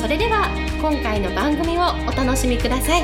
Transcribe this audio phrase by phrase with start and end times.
[0.00, 0.48] それでは
[0.80, 3.02] 今回の番組をお楽しみください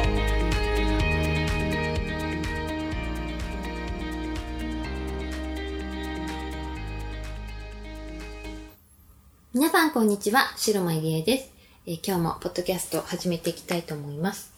[9.52, 11.52] 皆さんこんにちは、白間入江です、
[11.86, 14.54] えー、今日もポッドキャスト始めていきたいと思います。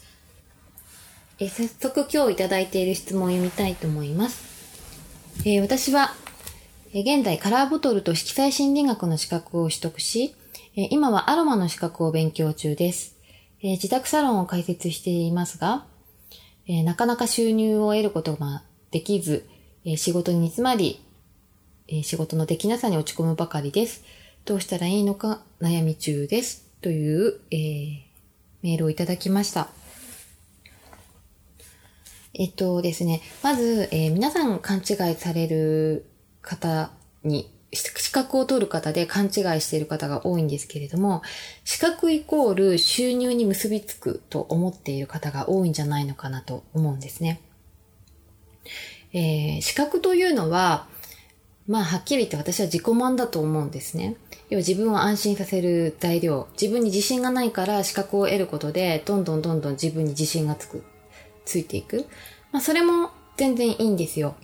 [1.41, 4.45] えー、早速今日いただいている質問を読みたいと思います。
[5.41, 6.14] えー、私は
[6.92, 10.36] 現在カラーボトルと色彩心理学の資格を取得し、
[10.81, 13.17] 今はアロマの資格を勉強中です。
[13.61, 15.87] 自宅サロンを開設していますが、
[16.69, 18.62] なかなか収入を得ることが
[18.93, 19.45] できず、
[19.97, 21.05] 仕事に煮詰まり、
[22.05, 24.05] 仕事のできなさに落ち込むばかりです。
[24.45, 26.69] どうしたらいいのか悩み中です。
[26.81, 28.01] という、えー、
[28.63, 29.70] メールをいただきました。
[32.35, 36.09] えっとですね、まず、えー、皆さん勘違いされる
[36.41, 36.92] 方
[37.25, 41.22] に、資格を取る方で勘違いしている方が多いんですけれども、
[41.64, 47.41] 資格イコール収入に結びつくと思っている方が多いんじゃないのかなと思うんですね。
[49.12, 50.86] えー、資格というのは、
[51.66, 54.16] まあ、はっきり言って私は自己満だと思うんですね。
[54.48, 56.48] 要は自分を安心させる材料。
[56.61, 60.83] 自分に自信がないから資格を得ることで、どんどんどんどん自分に自信がつく、
[61.44, 62.06] ついていく。
[62.52, 64.34] まあ、それも全然いいんですよ。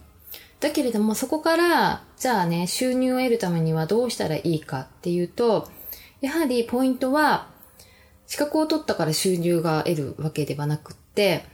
[0.60, 5.68] だけれども、そこから、じゃあね、収入を得るためにはどうしたらいいかっていうと、
[6.20, 7.50] やはりポイントは、
[8.26, 11.44] 資格を取ったから収入が得るわけではなくって、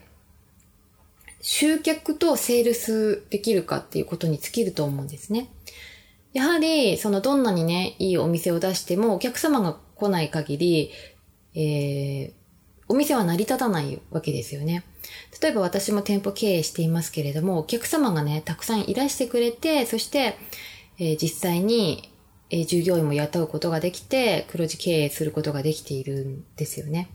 [1.40, 5.48] 集客とセールスできるかっていうことに尽きると思うんですね。
[6.32, 10.90] やはり、そのどんなにね、いいお店を出してもお客様が来ない限り、
[11.54, 12.32] えー、
[12.88, 14.84] お店は成り立たないわけですよね。
[15.40, 20.36] 例えば私も店舗経営していますけれども、お客様がね、たくさんいらしてくれて、そして、
[20.98, 22.12] えー、実際に、
[22.50, 27.10] えー、従業員も雇うことができて、黒字経営することができているんですよね。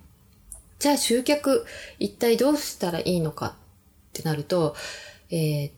[0.80, 1.66] じゃあ集客、
[2.00, 3.52] 一体どうしたらいいのかっ
[4.14, 4.76] てなると、
[5.30, 5.72] えー、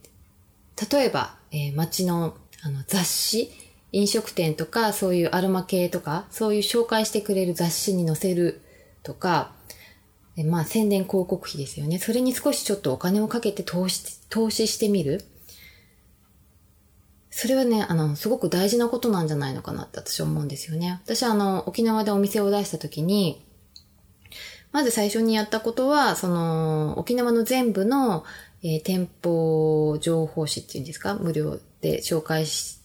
[0.91, 3.51] 例えば、えー、街のあの雑誌、
[3.91, 8.61] 飲食店とか、そういうアロマ系とか、そういう紹介してくれる雑誌に載せる
[9.03, 9.53] とか、
[10.37, 11.99] でまあ宣伝広告費ですよね。
[11.99, 15.25] それに少しちょっとお金をかけて投資、投資してみる。
[17.29, 21.01] それはね、あの、すごく大事なことなんじゃないのかなって私は思うんですよね。
[21.03, 23.43] 私はあの、沖縄でお店を出した時に、
[24.71, 28.23] まず最初にやったことは、その、沖縄の全部の、
[28.63, 31.13] えー、店舗情報誌っていうんですか？
[31.15, 32.76] 無料で紹介し、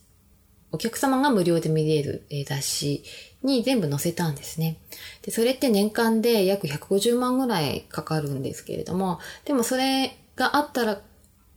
[0.72, 3.04] お客様が無料で見れる、えー、雑誌
[3.42, 4.78] に全部載せたんですね。
[5.22, 11.00] で、それって年間で約150万ぐらいかかるんですけれども、でもそれがあったら、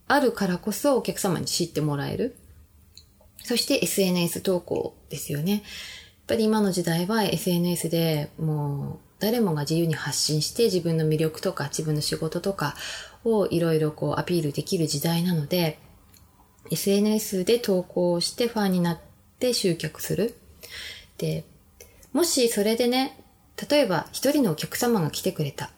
[0.07, 2.35] あるからこそお客様に知ってもらえる。
[3.43, 5.51] そして SNS 投稿ですよね。
[5.53, 5.61] やっ
[6.27, 12.75] ぱり今の時代は SNS でもう誰もが自由に発信して自分の魅力とか自分の仕事とか
[13.23, 15.79] をいろいろこうアピールできる時代なので、
[16.71, 18.99] SNS で投稿してファンになっ
[19.45, 20.35] て集客する。
[21.17, 21.45] で、
[22.13, 23.19] もしそれでね、
[23.69, 25.69] 例えば一人のお客様が来てくれた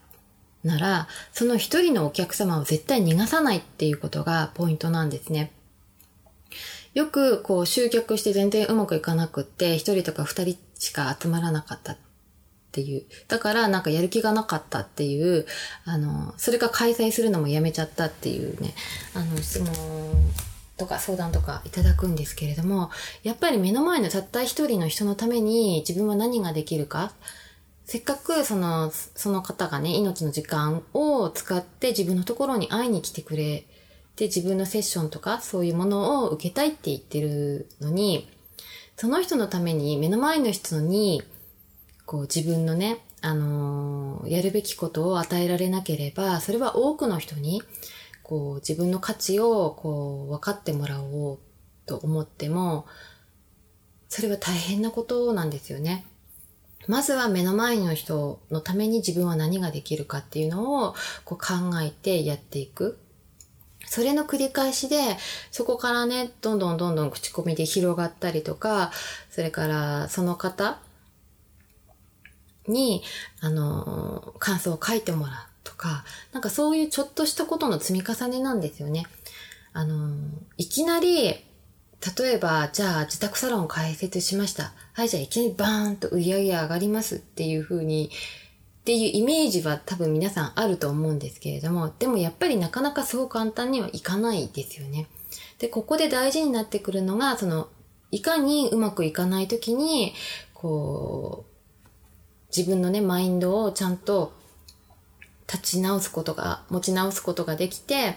[0.63, 5.51] なら、その一人のお客様を絶対逃がさないっていうことがポイントなんですね。
[6.93, 11.97] よくこう集客して全然うまくいかなくって、一人とか二人しか集まらなかったっ
[12.71, 13.03] ていう。
[13.27, 15.45] だからなんかやる気がなかったっていう、
[15.85, 18.73] あの、それが開催するのもやめちゃったっていうね、
[19.13, 19.67] あの質問
[20.77, 22.91] とか相談とかいただくんですけれども、
[23.23, 27.11] やっぱり目の前のたった一人の人のために自分は何ができるか、
[27.85, 33.65] せっかくその、その方がね、命の時間を使って自分のところに会いに来てくれ
[34.15, 38.29] て、自分のセッションとかそういうものを受けたいって言ってるのに、
[38.97, 41.23] その人のために目の前の人に、
[42.05, 47.63] こう自分のね、あのー、やるべきことを与えられなければ、それは多くの人に
[48.27, 51.39] こう自分の価値をこう分かってもらおう
[51.85, 52.85] と思っても、
[54.09, 56.05] それは大変なことなんですよね。
[56.87, 62.99] まずは目の前の人のために自分は何ができるかっていうのをこう考えてやっていく。
[63.89, 65.17] それの繰り返しで、
[65.51, 68.91] そこからね、どんどんどんどん口コミで広がったりとか、
[69.29, 70.79] それからその方
[72.67, 73.03] に、
[73.39, 79.05] あの、感想を書いてもらうとか、なんかそういうちょっとしたことの積み重ねなんですよね。
[79.73, 80.15] あの、
[80.57, 81.35] いきなり、
[82.17, 84.71] 例えば、じゃあ自宅サロンを開設しました。
[84.93, 88.09] はい、じゃあいきなりバーンと売り上げ上がりますっていう風に、
[88.81, 95.07] っていうイメージは多分皆さんあると思うんですけれども、でもやっぱりなかなかそう簡単にはいかないですよね。
[95.59, 97.67] で、ここで大事になってくるのが、その、
[98.11, 100.13] いかにうまくいかないときに、
[100.53, 101.57] こう、
[102.55, 104.36] 自分のね、マインドをちゃんと
[105.51, 108.15] 立ち直すことが、持ち直すことができて、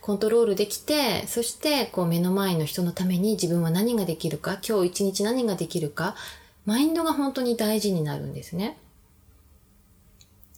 [0.00, 6.14] コントロールできて、そしてこう目の前の人のために自分は何ができるか、今日一日何ができるか、
[6.66, 8.76] マインドが本当に大事になるんですね。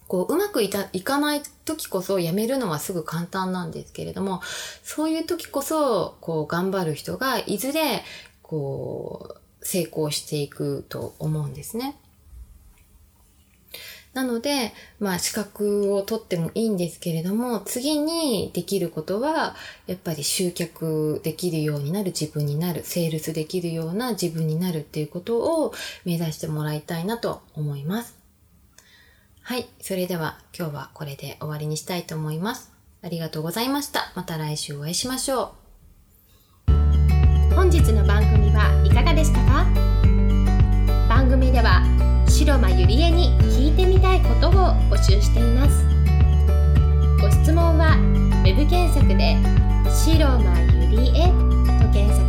[0.09, 4.41] こう、うまくいたいかない時こそやめるのはすぐ簡単なんですけれども、
[4.83, 8.03] そういう時こそ、こう、頑張る人が、いずれ、
[8.43, 11.97] こう、成功していくと思うんですね。
[14.17, 19.55] なので、まあ資格を取ってもいいんですけれども、次にできることは、
[19.87, 25.75] やっぱり集客できるようになる自分になる、セールスできるような自分になるっていうことを
[26.07, 28.17] 目指してもらいたいなと思います。
[29.43, 29.69] はい。
[29.83, 32.73] それでは今日はこれで終わりにしたいと思います。
[33.03, 34.13] ありがとうございました。
[34.15, 35.53] また来週お会いしましょ
[36.71, 37.55] う。
[37.55, 38.36] 本日の番組
[42.97, 44.53] 白間ゆりえに聞いてみたいことを
[44.91, 45.85] 募集しています。
[47.21, 47.99] ご質問は
[48.43, 49.37] web 検索で
[49.93, 50.61] 「白間
[50.91, 51.29] ゆりえ」
[51.79, 52.25] と検索。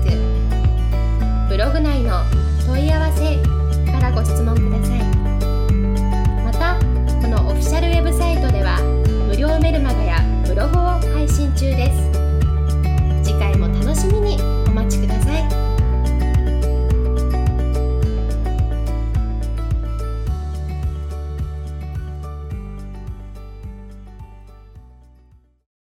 [1.48, 2.22] ブログ内の
[2.66, 3.38] 問い合わせ
[3.92, 5.00] からご質問ください。
[6.44, 6.75] また
[7.22, 8.81] このオフィシャルウェブサイトでは
[9.30, 10.81] 無料メルマガやブログを
[11.16, 12.06] 配信中です。